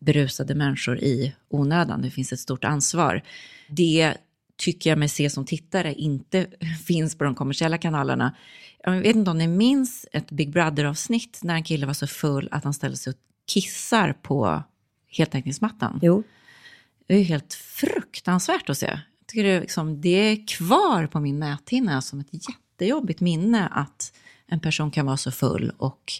[0.00, 2.02] berusade människor i onödan.
[2.02, 3.22] Det finns ett stort ansvar.
[3.68, 4.14] Det
[4.56, 6.46] tycker jag mig se som tittare inte
[6.86, 8.36] finns på de kommersiella kanalerna.
[8.84, 12.48] Jag vet inte om ni minns ett Big Brother-avsnitt när en kille var så full
[12.50, 14.62] att han ställde sig och kissar på
[15.08, 15.98] heltäckningsmattan.
[16.02, 16.22] Jo.
[17.10, 18.86] Det är helt fruktansvärt att se.
[18.86, 24.12] Jag tycker det, liksom, det är kvar på min näthinna som ett jättejobbigt minne att
[24.46, 26.12] en person kan vara så full och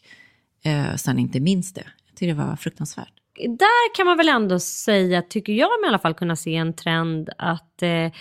[0.65, 1.85] eh, sen inte minns det.
[2.07, 3.13] Jag tycker det var fruktansvärt.
[3.35, 7.31] Där kan man väl ändå säga, tycker jag i alla fall, kunna se en trend
[7.39, 8.13] att eh,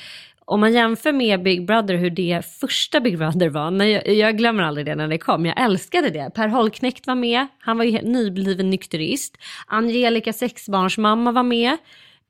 [0.46, 4.38] om man jämför med Big Brother, hur det första Big Brother var, Men jag, jag,
[4.38, 6.32] glömmer aldrig det när det kom, jag älskade det.
[6.36, 9.38] Per Holknekt var med, han var ju nybliven nykterist.
[9.68, 11.78] Angelica sexbarnsmamma var med.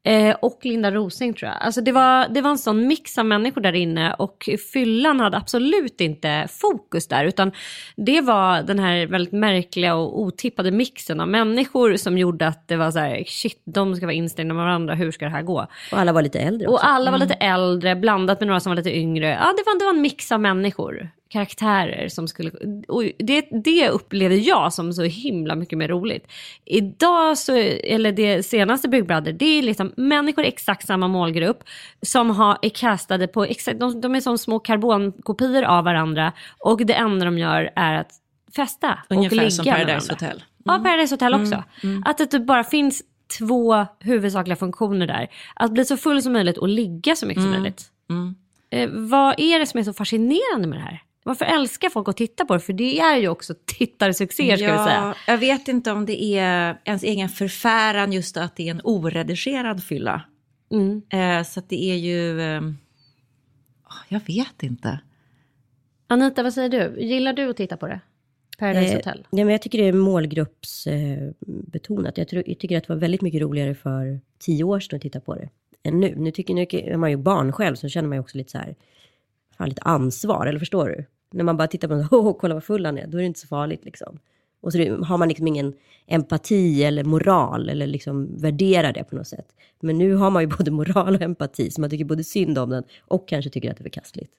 [0.04, 1.62] Eh, och Linda Rosing tror jag.
[1.62, 5.38] Alltså det, var, det var en sån mix av människor där inne och fyllan hade
[5.38, 7.52] absolut inte fokus där utan
[7.96, 12.76] det var den här väldigt märkliga och otippade mixen av människor som gjorde att det
[12.76, 15.68] var så här, shit, de ska vara instängda med varandra, hur ska det här gå?
[15.92, 16.76] Och alla var lite äldre också.
[16.76, 17.28] Och alla var mm.
[17.28, 19.28] lite äldre, blandat med några som var lite yngre.
[19.28, 22.52] Ja, det var, det var en mix av människor karaktärer som skulle...
[22.88, 26.28] Och det, det upplever jag som så himla mycket mer roligt.
[26.66, 31.64] Idag, så, eller det senaste Big Brother, det är liksom människor i exakt samma målgrupp
[32.02, 36.86] som har, är castade på exakt, de, de är som små karbonkopior av varandra och
[36.86, 38.12] det enda de gör är att
[38.56, 40.32] festa Ungefär och ligga som Paradise Hotel.
[40.32, 40.44] Mm.
[40.64, 41.56] Ja, Paradise Hotel också.
[41.56, 41.66] Mm.
[41.84, 42.04] Mm.
[42.06, 43.04] Att det typ bara finns
[43.38, 45.28] två huvudsakliga funktioner där.
[45.56, 47.62] Att bli så full som möjligt och ligga så mycket som mm.
[47.62, 47.92] möjligt.
[48.10, 48.36] Mm.
[48.70, 51.02] Eh, vad är det som är så fascinerande med det här?
[51.24, 52.60] Varför älskar folk att titta på det?
[52.60, 55.16] För det är ju också tittarsuccéer ska ja, vi säga.
[55.28, 59.84] Jag vet inte om det är ens egen förfäran just att det är en oredigerad
[59.84, 60.22] fylla.
[60.72, 61.02] Mm.
[61.10, 62.42] Eh, så det är ju...
[62.42, 62.62] Eh,
[64.10, 65.00] jag vet inte.
[66.08, 67.02] Anita, vad säger du?
[67.02, 68.02] Gillar du att titta på det?
[68.60, 69.28] Paradise Eh, Hotel?
[69.30, 72.18] Ja, men jag tycker det är målgruppsbetonat.
[72.18, 75.02] Jag, tror, jag tycker att det var väldigt mycket roligare för tio år sedan att
[75.02, 75.50] titta på det
[75.84, 76.16] än nu.
[76.18, 78.58] Nu, tycker, nu är man ju barn själv så känner man ju också lite så
[78.58, 78.76] här,
[79.60, 81.06] fan, lite ansvar, eller förstår du?
[81.32, 83.28] När man bara tittar på honom och kolla vad full han är, då är det
[83.28, 84.20] inte så farligt liksom.
[84.62, 85.74] Och så har man liksom ingen
[86.08, 89.48] empati eller moral eller liksom värderar det på något sätt.
[89.80, 92.70] Men nu har man ju både moral och empati, så man tycker både synd om
[92.70, 94.32] den och kanske tycker att det är förkastligt.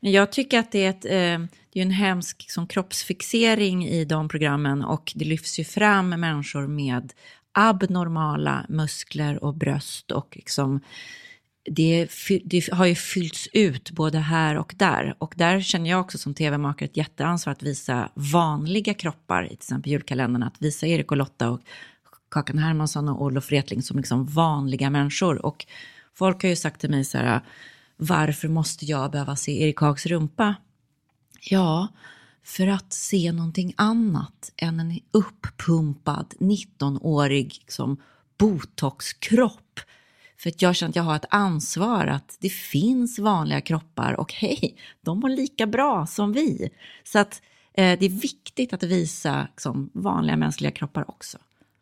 [0.00, 4.04] Men jag tycker att det är, ett, eh, det är en hemsk liksom, kroppsfixering i
[4.04, 7.12] de programmen och det lyfts ju fram människor med
[7.52, 10.80] abnormala muskler och bröst och liksom
[11.70, 12.08] det,
[12.44, 15.14] det har ju fyllts ut både här och där.
[15.18, 19.54] Och där känner jag också som tv-makare ett jätteansvar att visa vanliga kroppar, i till
[19.54, 21.60] exempel julkalendern, att visa Erik och Lotta och
[22.30, 25.46] Kakan Hermansson och Olof Wretling som liksom vanliga människor.
[25.46, 25.66] Och
[26.14, 27.40] folk har ju sagt till mig så här,
[27.96, 30.54] varför måste jag behöva se Erik Hags rumpa?
[31.40, 31.88] Ja,
[32.44, 37.96] för att se någonting annat än en uppumpad 19-årig liksom,
[38.38, 39.63] botoxkropp.
[40.44, 44.32] För att jag känner att jag har ett ansvar att det finns vanliga kroppar och
[44.32, 46.70] hej, de mår lika bra som vi.
[47.04, 47.42] Så att
[47.74, 51.38] eh, det är viktigt att visa liksom, vanliga mänskliga kroppar också.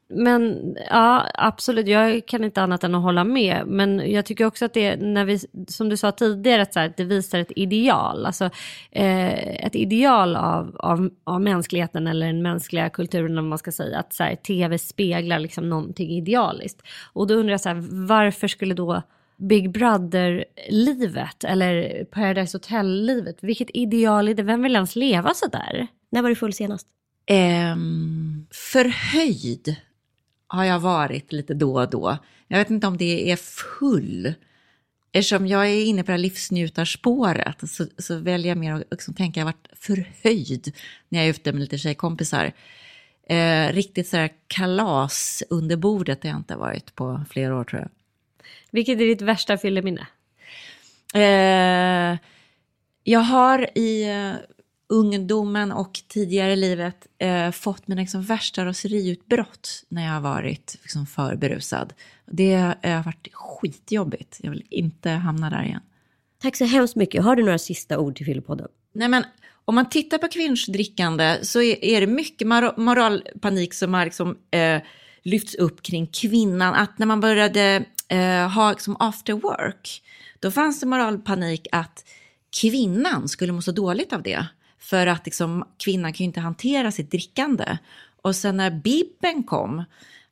[0.08, 3.66] Men ja, absolut, jag kan inte annat än att hålla med.
[3.66, 5.38] Men jag tycker också att det, när vi,
[5.68, 8.26] som du sa tidigare, att, så här, att det visar ett ideal.
[8.26, 8.44] Alltså
[8.90, 13.98] eh, ett ideal av, av, av mänskligheten eller den mänskliga kulturen, om man ska säga.
[13.98, 16.82] Att så här, tv speglar liksom någonting idealiskt.
[17.12, 19.02] Och då undrar jag så här, varför skulle då
[19.36, 24.42] Big Brother-livet eller Paradise Hotel-livet, vilket ideal är det?
[24.42, 25.86] Vem vill ens leva så där?
[26.10, 26.86] När var du full senast?
[27.26, 29.76] Ehm, förhöjd
[30.52, 32.18] har jag varit lite då och då.
[32.48, 34.34] Jag vet inte om det är full.
[35.12, 39.14] Eftersom jag är inne på det här livsnjutarspåret så, så väljer jag mer att liksom
[39.14, 40.72] tänka jag har varit förhöjd
[41.08, 42.52] när jag är ute med lite tjejkompisar.
[43.28, 47.80] Eh, riktigt så här kalas under bordet har jag inte varit på flera år tror
[47.80, 47.90] jag.
[48.70, 50.06] Vilket är ditt värsta fylleminne?
[51.14, 52.18] Eh,
[53.04, 54.32] jag har i eh,
[54.92, 61.06] ungdomen och tidigare livet eh, fått mina liksom, värsta raseriutbrott när jag har varit liksom,
[61.06, 61.92] för berusad.
[62.26, 64.38] Det eh, har varit skitjobbigt.
[64.42, 65.80] Jag vill inte hamna där igen.
[66.42, 67.24] Tack så hemskt mycket.
[67.24, 68.68] Har du några sista ord till Fyllepodden?
[68.92, 69.24] Nej, men
[69.64, 74.04] om man tittar på kvinnors drickande så är, är det mycket mor- moralpanik som har
[74.04, 74.82] liksom, eh,
[75.22, 76.74] lyfts upp kring kvinnan.
[76.74, 80.02] Att när man började eh, ha liksom, after work,
[80.40, 82.04] då fanns det moralpanik att
[82.60, 84.46] kvinnan skulle må så dåligt av det.
[84.82, 87.78] För att liksom, kvinnan kan ju inte hantera sitt drickande.
[88.22, 89.84] Och sen när bibben kom,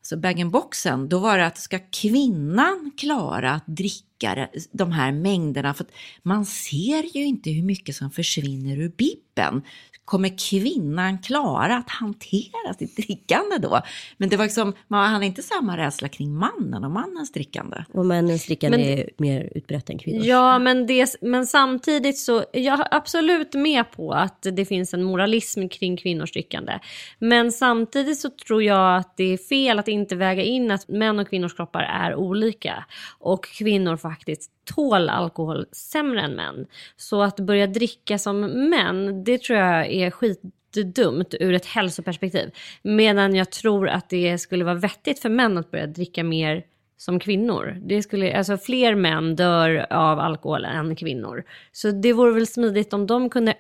[0.03, 5.75] så bag-in-boxen, då var det att ska kvinnan klara att dricka de här mängderna?
[5.75, 9.63] För att man ser ju inte hur mycket som försvinner ur bibben.
[10.11, 13.81] Kommer kvinnan klara att hantera sitt drickande då?
[14.17, 17.85] Men det var liksom, man hade inte samma rädsla kring mannen och mannens drickande.
[17.93, 20.27] Och männens drickande Men- är mer utbrett än kvinnors.
[20.27, 25.03] Ja, men, det, men samtidigt så, jag är absolut med på att det finns en
[25.03, 26.79] moralism kring kvinnors drickande.
[27.19, 31.19] Men samtidigt så tror jag att det är fel att inte väga in att män
[31.19, 32.85] och kvinnors kroppar är olika.
[33.19, 36.67] Och kvinnor faktiskt tål alkohol sämre än män.
[36.97, 42.51] Så att börja dricka som män, det tror jag är skitdumt ur ett hälsoperspektiv.
[42.83, 46.65] Medan jag tror att det skulle vara vettigt för män att börja dricka mer
[46.97, 47.77] som kvinnor.
[47.83, 51.45] Det skulle, alltså fler män dör av alkohol än kvinnor.
[51.73, 53.55] Så det vore väl smidigt om de kunde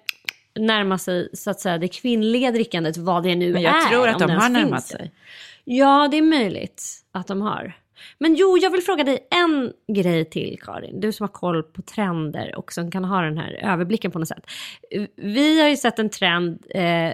[0.59, 3.89] närma sig så att säga det kvinnliga drickandet, vad det nu Men jag är.
[3.89, 4.97] tror att de har närmat det.
[4.97, 5.13] sig.
[5.65, 7.73] Ja, det är möjligt att de har.
[8.19, 11.01] Men jo, jag vill fråga dig en grej till Karin.
[11.01, 14.29] Du som har koll på trender och som kan ha den här överblicken på något
[14.29, 14.45] sätt.
[15.17, 17.13] Vi har ju sett en trend eh,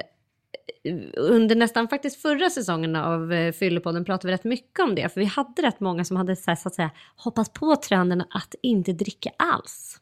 [1.17, 5.09] under nästan faktiskt förra säsongen av eh, Fyllepodden pratade vi rätt mycket om det.
[5.09, 8.21] För vi hade rätt många som hade så, här, så att säga, hoppat på trenden
[8.21, 10.01] att inte dricka alls.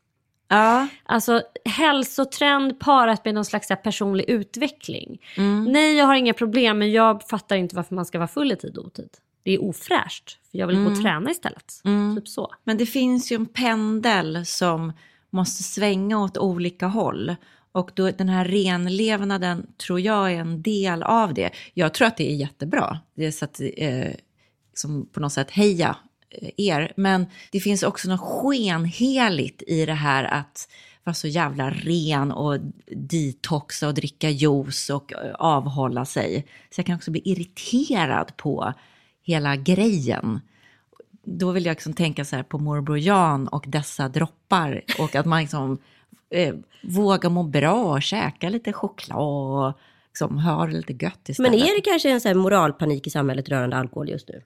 [0.48, 5.20] Ja, Alltså hälsotrend parat med någon slags här, personlig utveckling.
[5.36, 5.64] Mm.
[5.64, 8.56] Nej, jag har inga problem, men jag fattar inte varför man ska vara full i
[8.56, 9.10] tid och otid.
[9.44, 11.80] Det är ofräscht, för jag vill gå och träna istället.
[12.16, 12.54] Typ så.
[12.64, 14.92] Men det finns ju en pendel som
[15.30, 17.37] måste svänga åt olika håll.
[17.72, 21.50] Och då, den här renlevnaden tror jag är en del av det.
[21.74, 22.98] Jag tror att det är jättebra.
[23.14, 24.12] Det är så att, eh,
[24.74, 25.96] som på något sätt heja
[26.30, 26.92] eh, er.
[26.96, 30.68] Men det finns också något skenheligt i det här att
[31.04, 32.59] vara så jävla ren och
[32.96, 36.46] detoxa och dricka juice och eh, avhålla sig.
[36.70, 38.74] Så jag kan också bli irriterad på
[39.24, 40.40] hela grejen
[41.24, 45.26] då vill jag liksom tänka så här på morbror Jan och dessa droppar och att
[45.26, 45.78] man liksom
[46.30, 51.52] eh, vågar må bra och käka lite choklad och liksom, ha det lite gött istället.
[51.52, 54.42] Men är det kanske en här moralpanik i samhället rörande alkohol just nu?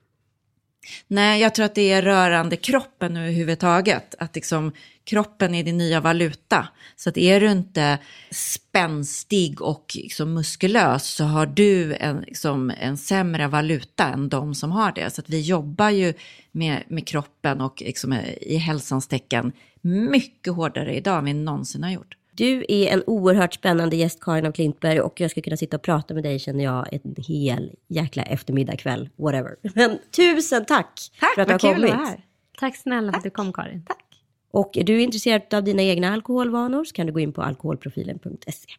[1.08, 4.14] Nej, jag tror att det är rörande kroppen överhuvudtaget.
[4.18, 4.72] Att liksom,
[5.04, 6.68] kroppen är din nya valuta.
[6.96, 7.98] Så att är du inte
[8.30, 14.72] spänstig och liksom muskulös så har du en, liksom, en sämre valuta än de som
[14.72, 15.10] har det.
[15.10, 16.14] Så att vi jobbar ju
[16.52, 21.90] med, med kroppen och liksom, i hälsans tecken mycket hårdare idag än vi någonsin har
[21.90, 22.14] gjort.
[22.38, 25.82] Du är en oerhört spännande gäst, Karin av Klintberg, och jag ska kunna sitta och
[25.82, 29.56] prata med dig känner jag en hel jäkla eftermiddag, kväll, whatever.
[29.74, 31.90] Men tusen tack, Tack, för att du har kommit.
[31.90, 32.24] här.
[32.58, 33.84] Tack snälla för att du kom Karin.
[33.86, 34.04] Tack.
[34.50, 38.72] Och är du intresserad av dina egna alkoholvanor så kan du gå in på alkoholprofilen.se.